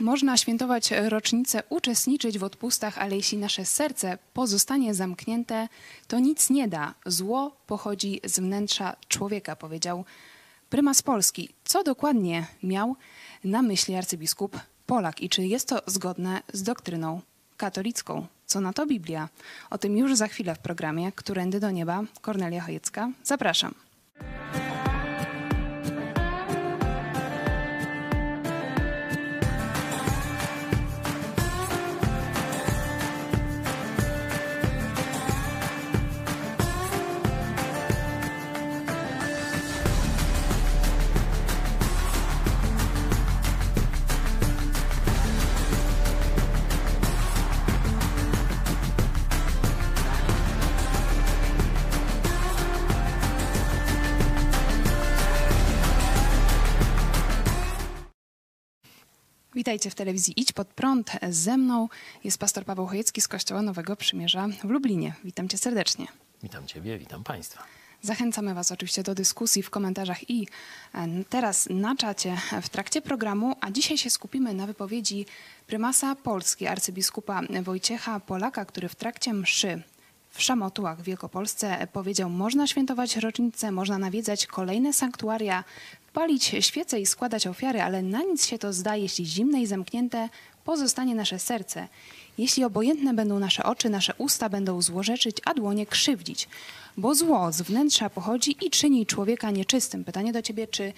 [0.00, 5.68] Można świętować rocznicę, uczestniczyć w odpustach, ale jeśli nasze serce pozostanie zamknięte,
[6.08, 6.94] to nic nie da.
[7.06, 10.04] Zło pochodzi z wnętrza człowieka, powiedział
[10.70, 11.48] prymas Polski.
[11.64, 12.96] Co dokładnie miał
[13.44, 17.20] na myśli arcybiskup Polak i czy jest to zgodne z doktryną
[17.56, 18.26] katolicką?
[18.46, 19.28] Co na to Biblia?
[19.70, 22.02] O tym już za chwilę w programie Którędy do Nieba.
[22.20, 23.10] Kornelia Chojecka.
[23.24, 23.74] Zapraszam.
[59.70, 61.10] Witajcie w telewizji Idź Pod Prąd.
[61.30, 61.88] Ze mną
[62.24, 65.14] jest pastor Paweł Chojecki z Kościoła Nowego Przymierza w Lublinie.
[65.24, 66.06] Witam cię serdecznie.
[66.42, 67.62] Witam Ciebie, witam Państwa.
[68.02, 70.46] Zachęcamy Was oczywiście do dyskusji w komentarzach i
[70.94, 75.26] e, teraz na czacie w trakcie programu, a dzisiaj się skupimy na wypowiedzi
[75.66, 79.82] prymasa Polski, arcybiskupa Wojciecha Polaka, który w trakcie mszy
[80.30, 85.64] w Szamotułach w Wielkopolsce powiedział, można świętować rocznicę, można nawiedzać kolejne sanktuaria,
[86.12, 90.28] palić świece i składać ofiary, ale na nic się to zda, jeśli zimne i zamknięte
[90.64, 91.88] pozostanie nasze serce.
[92.38, 96.48] Jeśli obojętne będą nasze oczy, nasze usta będą złorzeczyć, a dłonie krzywdzić.
[96.96, 100.04] Bo zło z wnętrza pochodzi i czyni człowieka nieczystym.
[100.04, 100.92] Pytanie do ciebie, czy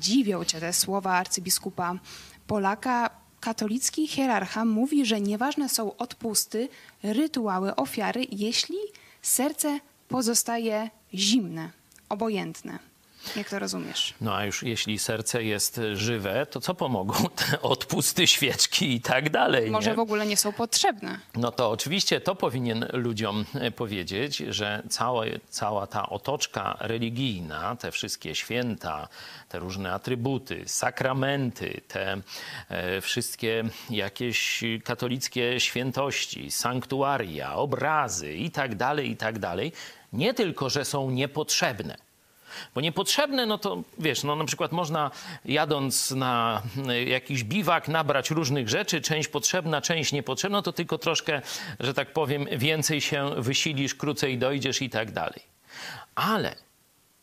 [0.00, 1.98] dziwią cię te słowa arcybiskupa
[2.46, 3.10] Polaka?
[3.40, 6.68] Katolicki hierarcha mówi, że nieważne są odpusty,
[7.02, 8.76] rytuały, ofiary, jeśli
[9.22, 11.70] serce pozostaje zimne,
[12.08, 12.91] obojętne.
[13.36, 14.14] Jak to rozumiesz?
[14.20, 17.14] No a już jeśli serce jest żywe, to co pomogą
[17.48, 19.70] te odpusty, świeczki i tak dalej?
[19.70, 19.96] Może nie?
[19.96, 21.18] w ogóle nie są potrzebne.
[21.34, 27.90] No to oczywiście to powinien ludziom e, powiedzieć, że cała, cała ta otoczka religijna, te
[27.90, 29.08] wszystkie święta,
[29.48, 32.20] te różne atrybuty, sakramenty, te
[32.68, 39.72] e, wszystkie jakieś katolickie świętości, sanktuaria, obrazy i tak dalej, i tak dalej,
[40.12, 41.96] nie tylko, że są niepotrzebne,
[42.74, 45.10] bo niepotrzebne, no to wiesz, no na przykład można
[45.44, 50.98] jadąc na y, jakiś biwak nabrać różnych rzeczy, część potrzebna, część niepotrzebna, no to tylko
[50.98, 51.42] troszkę,
[51.80, 55.42] że tak powiem, więcej się wysilisz, krócej dojdziesz i tak dalej.
[56.14, 56.56] Ale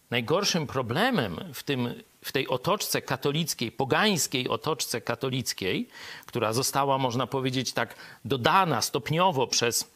[0.10, 5.88] najgorszym problemem w, tym, w tej otoczce katolickiej, pogańskiej otoczce katolickiej,
[6.26, 7.96] która została, można powiedzieć, tak
[8.26, 9.92] dodana stopniowo przez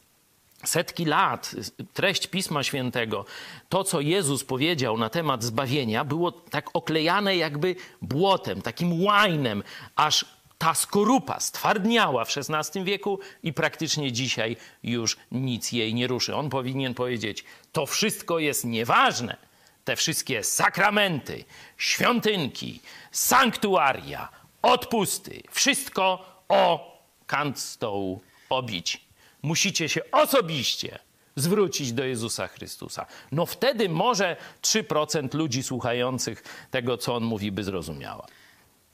[0.63, 1.55] setki lat
[1.93, 3.25] treść Pisma Świętego,
[3.69, 9.63] to co Jezus powiedział na temat zbawienia, było tak oklejane jakby błotem, takim łajnem,
[9.95, 10.25] aż
[10.57, 16.35] ta skorupa stwardniała w XVI wieku i praktycznie dzisiaj już nic jej nie ruszy.
[16.35, 19.37] On powinien powiedzieć: To wszystko jest nieważne.
[19.83, 21.45] Te wszystkie sakramenty,
[21.77, 22.79] świątynki,
[23.11, 24.29] sanktuaria,
[24.61, 26.93] odpusty, wszystko o
[27.27, 29.02] kant stołu obić
[29.43, 30.99] musicie się osobiście
[31.35, 33.05] zwrócić do Jezusa Chrystusa.
[33.31, 38.27] No wtedy może 3% ludzi słuchających tego, co on mówi, by zrozumiała.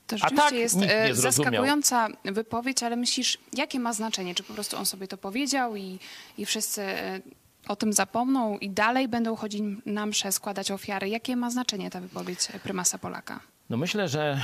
[0.06, 4.34] To rzeczywiście tak jest e, zaskakująca wypowiedź, ale myślisz, jakie ma znaczenie?
[4.34, 5.98] Czy po prostu on sobie to powiedział i,
[6.38, 7.20] i wszyscy e,
[7.68, 11.08] o tym zapomną i dalej będą chodzić na msze, składać ofiary?
[11.08, 13.40] Jakie ma znaczenie ta wypowiedź prymasa Polaka?
[13.70, 14.40] No myślę, że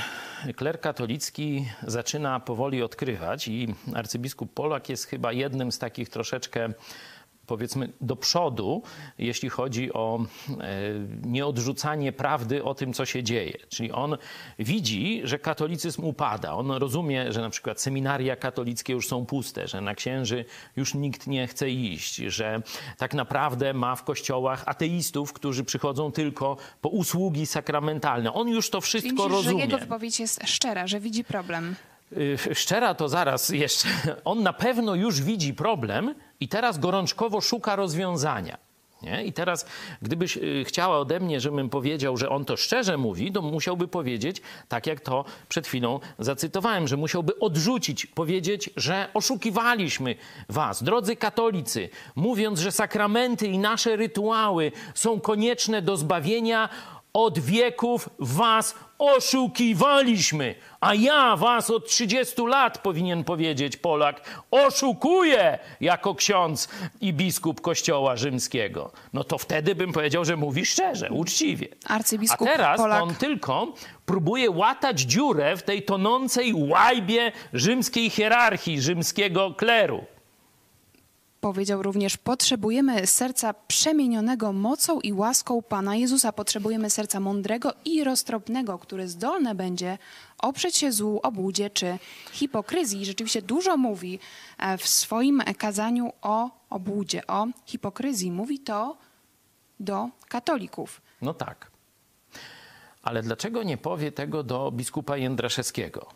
[0.55, 6.69] kler katolicki zaczyna powoli odkrywać i arcybiskup Polak jest chyba jednym z takich troszeczkę
[7.47, 8.81] powiedzmy do przodu,
[9.17, 10.19] jeśli chodzi o
[10.49, 10.55] e,
[11.23, 13.57] nieodrzucanie prawdy o tym, co się dzieje.
[13.69, 14.17] Czyli on
[14.59, 16.53] widzi, że katolicyzm upada.
[16.53, 21.27] On rozumie, że na przykład seminaria katolickie już są puste, że na księży już nikt
[21.27, 22.61] nie chce iść, że
[22.97, 28.33] tak naprawdę ma w kościołach ateistów, którzy przychodzą tylko po usługi sakramentalne.
[28.33, 29.57] On już to wszystko Czyli, rozumie.
[29.59, 31.75] że jego wypowiedź jest szczera, że widzi problem.
[32.11, 33.87] Y, szczera to zaraz jeszcze.
[34.25, 38.57] On na pewno już widzi problem i teraz gorączkowo szuka rozwiązania.
[39.01, 39.23] Nie?
[39.23, 39.65] I teraz,
[40.01, 44.41] gdybyś y, chciała ode mnie, żebym powiedział, że on to szczerze mówi, to musiałby powiedzieć,
[44.67, 50.15] tak jak to przed chwilą zacytowałem, że musiałby odrzucić, powiedzieć, że oszukiwaliśmy
[50.49, 56.69] was, drodzy katolicy, mówiąc, że sakramenty i nasze rytuały są konieczne do zbawienia.
[57.13, 64.21] Od wieków was oszukiwaliśmy, a ja was od 30 lat, powinien powiedzieć Polak,
[64.51, 66.69] oszukuję jako ksiądz
[67.01, 68.91] i biskup Kościoła Rzymskiego.
[69.13, 71.67] No to wtedy bym powiedział, że mówi szczerze, uczciwie.
[71.85, 73.03] Arcybiskup a teraz Polak.
[73.03, 73.73] on tylko
[74.05, 80.05] próbuje łatać dziurę w tej tonącej łajbie rzymskiej hierarchii, rzymskiego kleru.
[81.41, 86.31] Powiedział również: Potrzebujemy serca przemienionego mocą i łaską Pana Jezusa.
[86.31, 89.97] Potrzebujemy serca mądrego i roztropnego, które zdolne będzie
[90.37, 91.99] oprzeć się złu, obłudzie czy
[92.31, 93.05] hipokryzji.
[93.05, 94.19] Rzeczywiście dużo mówi
[94.57, 98.31] e, w swoim kazaniu o obłudzie, o hipokryzji.
[98.31, 98.97] Mówi to
[99.79, 101.01] do katolików.
[101.21, 101.71] No tak.
[103.03, 106.07] Ale dlaczego nie powie tego do biskupa Jędraszewskiego?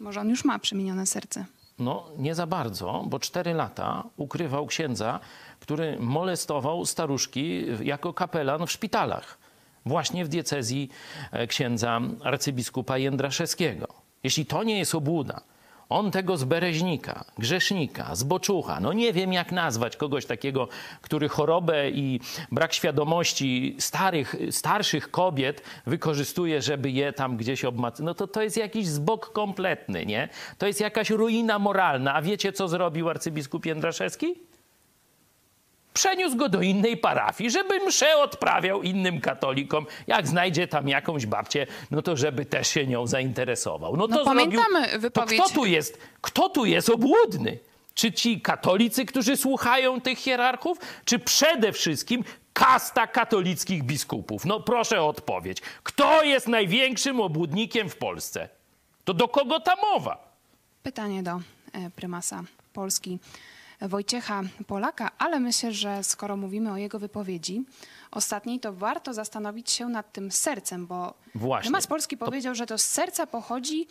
[0.00, 1.44] Może on już ma przemienione serce.
[1.78, 5.20] No, nie za bardzo, bo cztery lata ukrywał księdza,
[5.60, 9.38] który molestował staruszki jako kapelan w szpitalach.
[9.86, 10.90] Właśnie w diecezji
[11.32, 13.88] e, księdza arcybiskupa Jędraszewskiego.
[14.22, 15.40] Jeśli to nie jest obłuda,
[15.88, 20.68] on tego z bereźnika, grzesznika, zboczucha, no nie wiem jak nazwać kogoś takiego,
[21.02, 22.20] który chorobę i
[22.52, 28.00] brak świadomości starych, starszych kobiet wykorzystuje, żeby je tam gdzieś obmac...
[28.00, 30.28] No to to jest jakiś zbok kompletny, nie?
[30.58, 32.14] To jest jakaś ruina moralna.
[32.14, 34.34] A wiecie, co zrobił arcybiskup Jędraszewski?
[36.00, 39.86] Przeniósł go do innej parafii, żeby mszę odprawiał innym katolikom.
[40.06, 43.96] Jak znajdzie tam jakąś babcię, no to żeby też się nią zainteresował.
[43.96, 47.58] No, No to pamiętamy zrobił, wypowiedź- To kto tu jest, kto tu jest obłudny?
[47.94, 54.44] Czy ci katolicy, którzy słuchają tych hierarchów, czy przede wszystkim kasta katolickich biskupów?
[54.44, 55.60] No proszę o odpowiedź.
[55.82, 58.48] Kto jest największym obłudnikiem w Polsce?
[59.04, 60.34] To do kogo ta mowa?
[60.82, 61.30] Pytanie do
[61.72, 63.18] e, prymasa Polski
[63.80, 67.64] Wojciecha Polaka, ale myślę, że skoro mówimy o jego wypowiedzi
[68.10, 71.62] ostatniej, to warto zastanowić się nad tym sercem, bo Właśnie.
[71.68, 73.86] prymas Polski powiedział, że to z serca pochodzi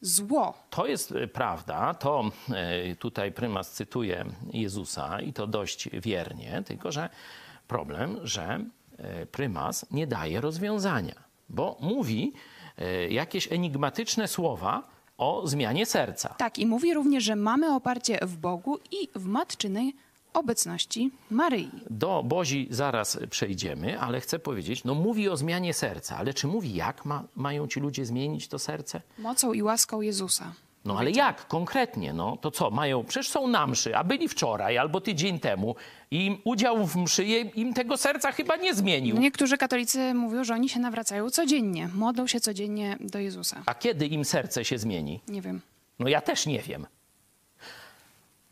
[0.00, 0.54] zło.
[0.70, 6.92] To jest e, prawda, to e, tutaj prymas cytuje Jezusa i to dość wiernie, tylko
[6.92, 7.08] że
[7.68, 8.64] problem, że
[8.98, 11.14] e, prymas nie daje rozwiązania,
[11.48, 12.32] bo mówi
[13.10, 16.28] jakieś enigmatyczne słowa o zmianie serca.
[16.28, 19.94] Tak, i mówi również, że mamy oparcie w Bogu i w matczynej
[20.34, 21.70] obecności Maryi.
[21.90, 26.74] Do Bozi zaraz przejdziemy, ale chcę powiedzieć, no mówi o zmianie serca, ale czy mówi
[26.74, 29.00] jak ma, mają ci ludzie zmienić to serce?
[29.18, 30.52] Mocą i łaską Jezusa.
[30.88, 32.12] No ale jak konkretnie?
[32.12, 35.76] No to co, mają, przecież są na mszy, a byli wczoraj albo tydzień temu
[36.10, 37.24] i im udział w mszy
[37.54, 39.18] im tego serca chyba nie zmienił.
[39.18, 43.62] Niektórzy katolicy mówią, że oni się nawracają codziennie, modlą się codziennie do Jezusa.
[43.66, 45.20] A kiedy im serce się zmieni?
[45.28, 45.60] Nie wiem.
[45.98, 46.86] No ja też nie wiem.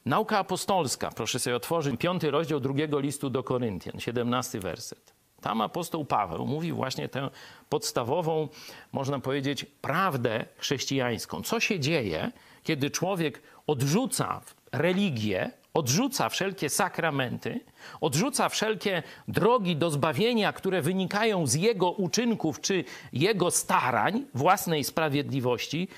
[0.07, 5.16] Nauka apostolska, proszę sobie otworzyć, piąty rozdział drugiego listu do Koryntian, 17 werset.
[5.47, 7.31] Tam apostoł Paweł mówi właśnie tę
[7.69, 8.49] podstawową,
[8.93, 11.43] można powiedzieć, prawdę chrześcijańską.
[11.43, 12.33] Co się dzieje,
[12.63, 14.41] kiedy człowiek odrzuca
[14.73, 17.61] religię, odrzuca wszelkie sakramenty,
[18.01, 25.89] odrzuca wszelkie drogi do zbawienia, które wynikają z jego uczynków czy jego starań, własnej sprawiedliwości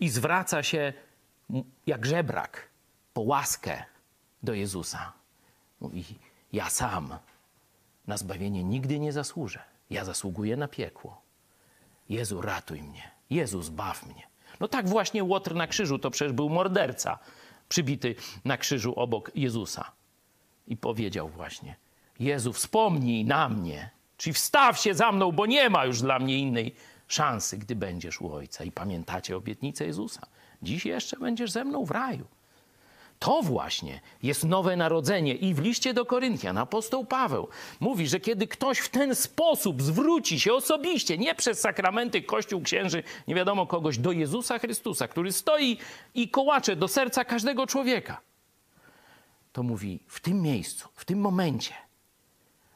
[0.00, 0.92] i zwraca się
[1.86, 2.68] jak żebrak
[3.14, 3.84] po łaskę
[4.42, 5.12] do Jezusa.
[5.80, 6.04] Mówi:
[6.52, 7.18] Ja sam
[8.08, 9.60] na zbawienie nigdy nie zasłużę.
[9.90, 11.22] Ja zasługuję na piekło.
[12.08, 13.10] Jezu, ratuj mnie.
[13.30, 14.28] Jezu, zbaw mnie.
[14.60, 17.18] No tak właśnie Łotr na krzyżu to przecież był morderca
[17.68, 18.14] przybity
[18.44, 19.92] na krzyżu obok Jezusa.
[20.66, 21.76] I powiedział właśnie:
[22.18, 23.90] Jezu, wspomnij na mnie.
[24.16, 26.74] Czyli wstaw się za mną, bo nie ma już dla mnie innej
[27.08, 28.64] szansy, gdy będziesz u Ojca.
[28.64, 30.26] I pamiętacie obietnicę Jezusa.
[30.62, 32.26] Dziś jeszcze będziesz ze mną w raju.
[33.18, 35.34] To właśnie jest nowe narodzenie.
[35.34, 37.48] I w liście do Koryntian apostoł Paweł
[37.80, 43.02] mówi, że kiedy ktoś w ten sposób zwróci się osobiście, nie przez sakramenty, kościół, księży,
[43.28, 45.78] nie wiadomo kogoś, do Jezusa Chrystusa, który stoi
[46.14, 48.20] i kołacze do serca każdego człowieka,
[49.52, 51.74] to mówi w tym miejscu, w tym momencie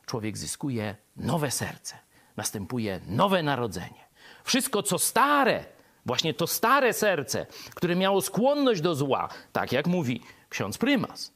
[0.07, 1.99] człowiek zyskuje nowe serce,
[2.37, 4.05] następuje nowe narodzenie.
[4.45, 5.65] Wszystko, co stare,
[6.07, 11.33] właśnie to stare serce, które miało skłonność do zła, tak jak mówi ksiądz prymas,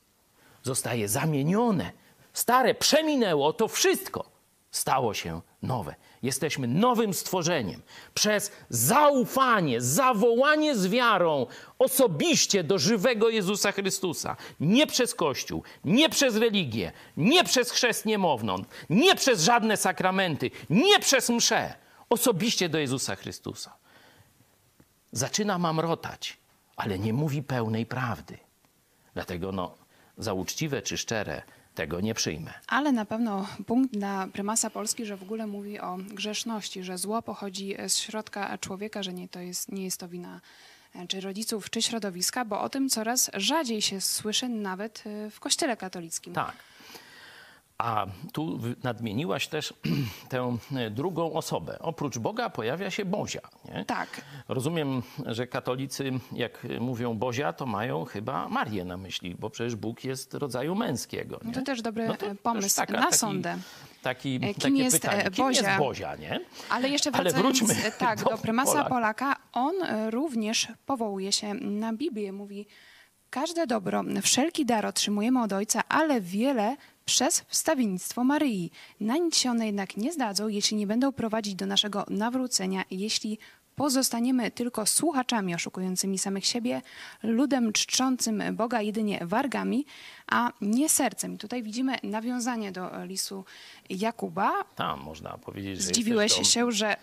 [0.62, 1.90] zostaje zamienione.
[2.32, 4.36] Stare przeminęło, to wszystko
[4.76, 5.94] stało się nowe.
[6.22, 7.82] Jesteśmy nowym stworzeniem.
[8.14, 11.46] Przez zaufanie, zawołanie z wiarą
[11.78, 14.36] osobiście do żywego Jezusa Chrystusa.
[14.60, 21.00] Nie przez Kościół, nie przez religię, nie przez chrzest niemowląt, nie przez żadne sakramenty, nie
[21.00, 21.74] przez mszę.
[22.10, 23.76] Osobiście do Jezusa Chrystusa.
[25.16, 26.36] Zaczyna mamrotać,
[26.76, 28.38] ale nie mówi pełnej prawdy.
[29.14, 29.74] Dlatego no,
[30.18, 31.42] za uczciwe czy szczere
[31.74, 32.54] tego nie przyjmę.
[32.66, 37.22] Ale na pewno punkt dla prymasa Polski, że w ogóle mówi o grzeszności, że zło
[37.22, 40.40] pochodzi z środka człowieka, że nie, to jest, nie jest to wina
[40.94, 45.40] e, czy rodziców, czy środowiska, bo o tym coraz rzadziej się słyszy nawet e, w
[45.40, 46.32] kościele katolickim.
[46.32, 46.56] Tak.
[47.78, 49.74] A tu nadmieniłaś też
[50.28, 51.78] tę e, drugą osobę.
[51.80, 53.40] Oprócz Boga pojawia się Bozia.
[53.64, 53.84] Nie?
[53.84, 54.20] Tak.
[54.48, 60.04] Rozumiem, że katolicy, jak mówią Bozia, to mają chyba Marię na myśli, bo przecież Bóg
[60.04, 61.40] jest rodzaju męskiego.
[61.44, 61.52] Nie?
[61.52, 63.58] To też dobry No to e, pomysł taka- na taki- sondę.
[64.02, 65.24] Taki, kim takie jest, pytanie.
[65.24, 65.66] e, Kim Bozia?
[65.68, 66.40] jest Bozia, nie?
[66.70, 68.88] Ale jeszcze Ale wracając wróćmy e, tak, do do, prymasa Polaka.
[68.88, 72.32] Polaka, on e, również powołuje się na Biblię.
[72.32, 72.66] Mówi,
[73.30, 76.76] każde dobro, wszelki dar otrzymujemy od Ojca, ale wiele
[77.06, 78.70] przez wstawiennictwo Maryi.
[79.00, 83.38] Na nic się one jednak nie zdadzą, jeśli nie będą prowadzić do naszego nawrócenia, jeśli
[83.76, 86.82] pozostaniemy tylko słuchaczami oszukującymi samych siebie,
[87.22, 89.86] ludem czczącym Boga jedynie wargami,
[90.26, 91.34] a nie sercem.
[91.34, 93.44] I tutaj widzimy nawiązanie do listu
[93.90, 96.96] Jakuba, Tam można powiedzieć, że Zdziwiłeś jesteś się, że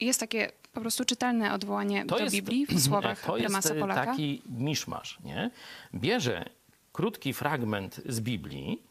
[0.00, 3.74] jest takie po prostu czytelne odwołanie To do jest- Biblii w słowach To jest prymasa
[3.74, 4.06] e, Polaka?
[4.06, 5.50] taki miszmasz, nie?
[5.94, 6.48] Bierze
[6.92, 8.87] krótki fragment z Biblii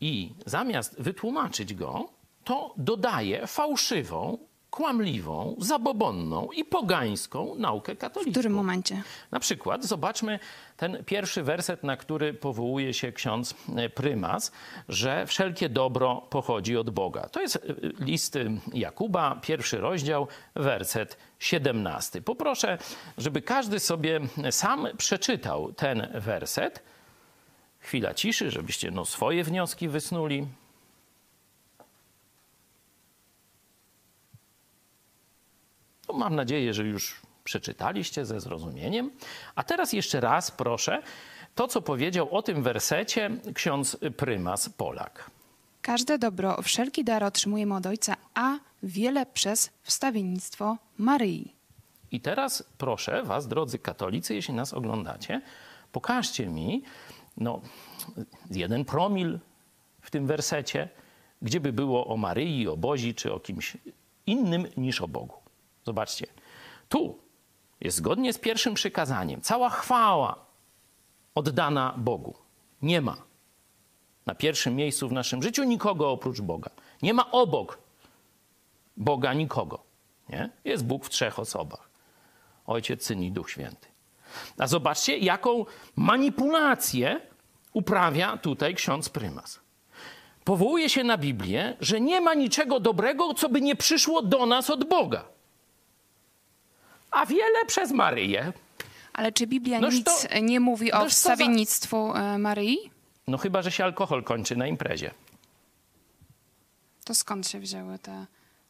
[0.00, 2.08] i zamiast wytłumaczyć go,
[2.44, 4.38] to dodaje fałszywą,
[4.70, 8.32] kłamliwą, zabobonną i pogańską naukę W katolicką.
[8.32, 9.02] którym momencie?
[9.30, 10.38] Na przykład zobaczmy
[10.76, 14.52] ten pierwszy werset, na który powołuje się ksiądz e, prymas,
[14.88, 17.28] że wszelkie dobro pochodzi od Boga.
[17.28, 17.60] To jest e,
[18.04, 18.38] list
[18.74, 22.22] Jakuba, pierwszy rozdział, werset 17.
[22.22, 22.78] Poproszę,
[23.18, 26.82] żeby każdy sobie sam przeczytał ten werset.
[27.86, 30.46] Chwila ciszy, żebyście no, swoje wnioski wysnuli.
[36.08, 39.10] No, mam nadzieję, że już przeczytaliście ze zrozumieniem.
[39.54, 41.02] A teraz jeszcze raz proszę
[41.54, 45.30] to, co powiedział o tym wersecie ksiądz prymas Polak.
[45.82, 51.52] Każde dobro, wszelki dar otrzymujemy od Ojca, a wiele przez wstawiennictwo Maryi.
[52.10, 55.40] I teraz proszę was, drodzy katolicy, jeśli nas oglądacie,
[55.92, 56.82] pokażcie mi
[57.36, 57.60] no,
[58.50, 59.38] jeden promil
[60.00, 60.88] w tym wersecie,
[61.42, 63.76] gdzie by było o Maryi, o Bozi, czy o kimś
[64.26, 65.34] innym niż o Bogu.
[65.84, 66.26] Zobaczcie,
[66.88, 67.18] tu
[67.80, 70.46] jest zgodnie z pierwszym przykazaniem cała chwała
[71.34, 72.34] oddana Bogu.
[72.82, 73.16] Nie ma
[74.26, 76.70] na pierwszym miejscu w naszym życiu nikogo oprócz Boga.
[77.02, 77.78] Nie ma obok
[78.96, 79.82] Boga nikogo.
[80.28, 80.50] Nie?
[80.64, 81.90] Jest Bóg w trzech osobach.
[82.66, 83.88] Ojciec, Syn i Duch Święty.
[84.58, 85.64] A zobaczcie, jaką
[85.96, 87.20] manipulację
[87.72, 89.60] uprawia tutaj ksiądz prymas.
[90.44, 94.70] Powołuje się na Biblię, że nie ma niczego dobrego, co by nie przyszło do nas
[94.70, 95.24] od Boga.
[97.10, 98.52] A wiele przez Maryję.
[99.12, 102.78] Ale czy Biblia Noż nic to- nie mówi o co za- wstawiennictwu e, Maryi?
[103.28, 105.10] No chyba, że się alkohol kończy na imprezie.
[107.04, 108.26] To skąd się wzięły te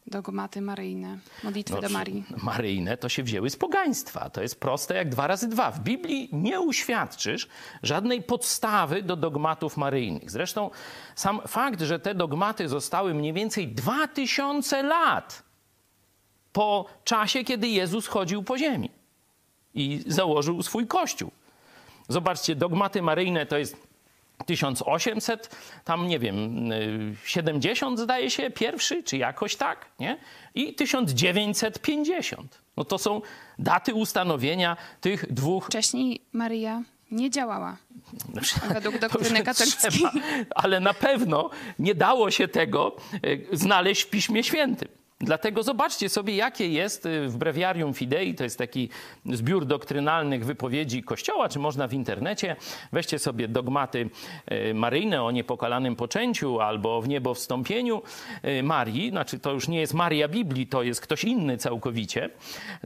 [0.07, 2.23] dogmaty maryjne, modlitwy No, do Marii?
[2.43, 4.29] Maryjne to się wzięły z pogaństwa.
[4.29, 5.71] To jest proste jak dwa razy dwa.
[5.71, 7.47] W Biblii nie uświadczysz
[7.83, 10.31] żadnej podstawy do dogmatów maryjnych.
[10.31, 10.69] Zresztą
[11.15, 15.43] sam fakt, że te dogmaty zostały mniej więcej dwa tysiące lat
[16.53, 18.89] po czasie, kiedy Jezus chodził po ziemi
[19.73, 21.31] i założył swój kościół.
[22.09, 23.86] Zobaczcie, dogmaty maryjne to jest
[24.45, 30.17] 1800, tam nie wiem, y, 70 zdaje się, pierwszy, czy jakoś tak, nie?
[30.55, 32.61] I 1950.
[32.77, 33.21] No to są
[33.59, 37.77] daty ustanowienia tych dwóch Wcześniej Maryja nie działała.
[38.73, 39.91] Według doktryny katolickiej.
[39.91, 40.11] trzeba,
[40.55, 42.95] ale na pewno nie dało się tego
[43.51, 44.96] e, znaleźć w Piśmie Świętym.
[45.21, 48.89] Dlatego zobaczcie sobie, jakie jest e, w Breviarium Fidei, to jest taki
[49.25, 52.55] zbiór doktrynalnych wypowiedzi Kościoła, czy można w internecie,
[52.91, 54.09] weźcie sobie dogmaty
[54.45, 58.01] e, maryjne o niepokalanym poczęciu albo w niebo wstąpieniu
[58.43, 62.29] e, Marii, znaczy to już nie jest Maria Biblii, to jest ktoś inny całkowicie,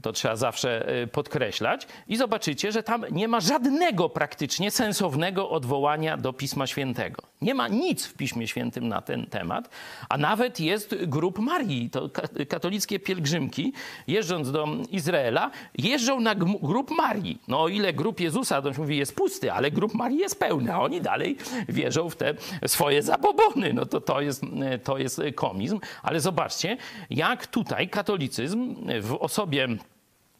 [0.01, 6.33] to trzeba zawsze podkreślać i zobaczycie, że tam nie ma żadnego praktycznie sensownego odwołania do
[6.33, 7.21] Pisma Świętego.
[7.41, 9.69] Nie ma nic w Piśmie Świętym na ten temat,
[10.09, 11.89] a nawet jest grup Marii.
[11.89, 12.09] To
[12.49, 13.73] katolickie pielgrzymki,
[14.07, 17.41] jeżdżąc do Izraela, jeżdżą na grup Marii.
[17.47, 20.79] No o ile grup Jezusa, to mówi, jest pusty, ale grup Marii jest pełny, a
[20.79, 21.37] oni dalej
[21.69, 22.33] wierzą w te
[22.67, 23.73] swoje zabobony.
[23.73, 24.43] No to to jest,
[24.83, 25.79] to jest komizm.
[26.03, 26.77] Ale zobaczcie,
[27.09, 29.67] jak tutaj katolicyzm w osobie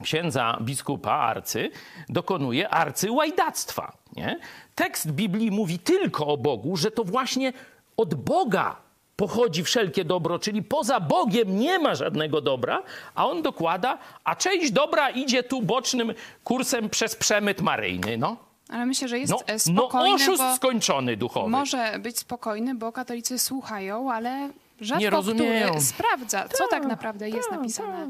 [0.04, 1.72] księdza biskupa, arcy,
[2.10, 3.98] dokonuje arcyłajdactwa.
[4.16, 4.40] Nie?
[4.76, 7.54] Tekst Biblii mówi tylko o Bogu, że to właśnie
[7.98, 8.81] od Boga
[9.28, 12.84] pochodzi wszelkie dobro, czyli poza Bogiem nie ma żadnego dobra,
[13.16, 16.14] a on dokłada, a część dobra idzie tu bocznym
[16.44, 18.18] kursem przez przemyt maryjny.
[18.18, 18.38] No.
[18.70, 21.50] Ale myślę, że jest No, e, no spokojny, oszust bo skończony duchowy.
[21.50, 24.50] może być spokojny, bo katolicy słuchają, ale
[24.82, 25.68] rzadko Nie rozumieją.
[25.68, 28.08] który sprawdza, co tak Tak, naprawdę jest tak, napisane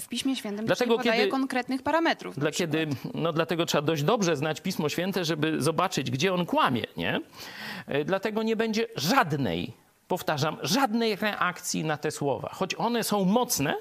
[0.00, 0.66] w Piśmie Świętym.
[0.66, 2.38] Dlatego Dlatego podaje kiedy- konkretnych parametrów.
[2.38, 6.84] Dla kiedy, no dlatego trzeba dość dobrze znać Pismo Święte, żeby zobaczyć, gdzie on kłamie,
[6.96, 7.20] nie?
[7.86, 9.72] E, Dlatego nie będzie żadnej,
[10.10, 12.50] powtarzam, żadnej reakcji na te słowa.
[12.52, 13.76] Choć one są mocne,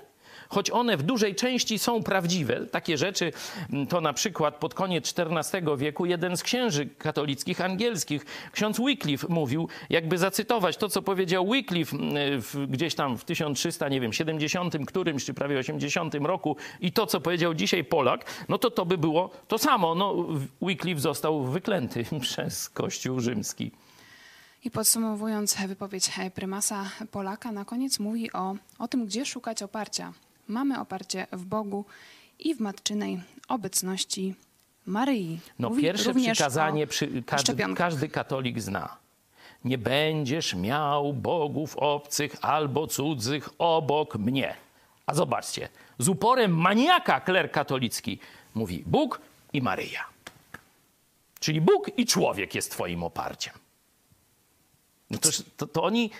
[0.50, 3.32] choć one w dużej części są prawdziwe, takie rzeczy,
[3.74, 9.28] m, to na przykład pod koniec XIV wieku jeden z księży katolickich angielskich, ksiądz Wycliffe
[9.30, 14.14] mówił, jakby zacytować to, co powiedział Wycliffe m, w, gdzieś tam w 1300, nie wiem,
[14.14, 18.86] 70 którymś, czy prawie 80 roku i to, co powiedział dzisiaj Polak, no to to
[18.86, 19.96] by było to samo.
[19.96, 20.16] No,
[20.62, 23.72] Wycliffe został wyklęty przez Kościół rzymski.
[24.64, 30.14] I podsumowując wypowiedź prymasa Polaka, na koniec mówi o, o tym, gdzie szukać oparcia.
[30.48, 31.86] Mamy oparcie w Bogu
[32.40, 34.36] i w matczynej obecności
[34.86, 35.40] Maryi.
[35.60, 38.98] No Mówi pierwsze przykazanie przy, każdy, każdy katolik zna.
[39.66, 44.56] Nie będziesz miał bogów obcych albo cudzych obok mnie.
[45.06, 48.20] A zobaczcie, z uporem maniaka kler katolicki
[48.56, 49.22] mówi Bóg
[49.54, 50.06] i Maryja.
[51.40, 53.54] Czyli Bóg i człowiek jest twoim oparciem.
[55.12, 56.12] No to, to, to oni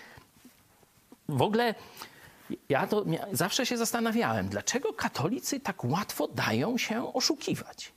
[1.28, 1.74] w ogóle
[2.68, 7.92] ja to zawsze się zastanawiałem, dlaczego katolicy tak łatwo dają się oszukiwać.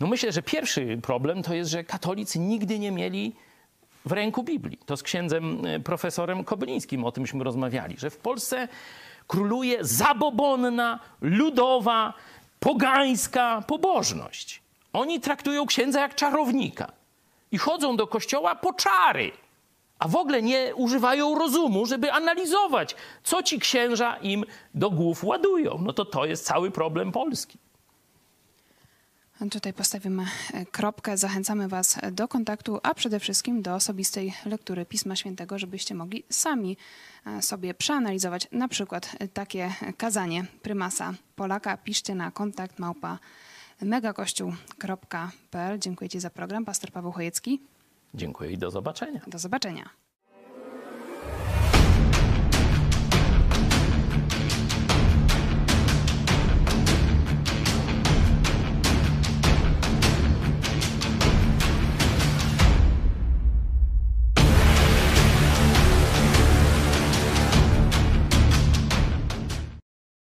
[0.00, 3.34] No myślę, że pierwszy problem to jest, że katolicy nigdy nie mieli
[4.04, 4.78] w ręku Biblii.
[4.86, 8.68] To z księdzem e, profesorem Kobylińskim o tymśmy rozmawiali, że w Polsce
[9.26, 12.14] króluje zabobonna, ludowa,
[12.60, 14.62] pogańska pobożność.
[14.92, 16.92] Oni traktują księdza jak czarownika
[17.52, 19.32] i chodzą do kościoła po czary.
[19.98, 25.78] A w ogóle nie używają rozumu, żeby analizować, co ci księża im do głów ładują.
[25.82, 27.58] No to to jest cały problem Polski.
[29.50, 30.24] Tutaj postawimy
[30.54, 31.16] e, kropkę.
[31.16, 36.76] Zachęcamy Was do kontaktu, a przede wszystkim do osobistej lektury Pisma Świętego, żebyście mogli sami
[37.26, 41.76] e, sobie przeanalizować na przykład e, takie kazanie prymasa Polaka.
[41.76, 43.18] Piszcie na kontakt małpa
[43.82, 45.78] megakościół.pl.
[45.78, 46.64] Dziękuję Ci za program.
[46.64, 47.60] Pastor Paweł Chojecki.
[48.14, 49.20] Dziękuję i do zobaczenia.
[49.26, 49.90] Do zobaczenia.